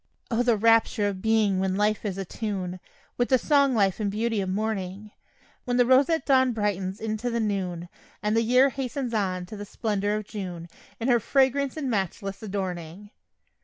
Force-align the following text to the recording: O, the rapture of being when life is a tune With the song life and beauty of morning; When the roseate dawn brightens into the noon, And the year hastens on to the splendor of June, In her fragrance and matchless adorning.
O, 0.31 0.41
the 0.41 0.57
rapture 0.57 1.07
of 1.07 1.21
being 1.21 1.59
when 1.59 1.75
life 1.75 2.03
is 2.05 2.17
a 2.17 2.25
tune 2.25 2.79
With 3.19 3.29
the 3.29 3.37
song 3.37 3.75
life 3.75 3.99
and 3.99 4.09
beauty 4.09 4.41
of 4.41 4.49
morning; 4.49 5.11
When 5.65 5.77
the 5.77 5.85
roseate 5.85 6.25
dawn 6.25 6.53
brightens 6.53 6.99
into 6.99 7.29
the 7.29 7.39
noon, 7.39 7.87
And 8.23 8.35
the 8.35 8.41
year 8.41 8.69
hastens 8.69 9.13
on 9.13 9.45
to 9.45 9.55
the 9.55 9.63
splendor 9.63 10.15
of 10.15 10.25
June, 10.25 10.69
In 10.99 11.07
her 11.07 11.19
fragrance 11.19 11.77
and 11.77 11.87
matchless 11.87 12.41
adorning. 12.41 13.11